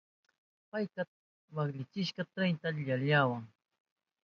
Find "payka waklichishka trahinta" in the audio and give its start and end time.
0.69-2.67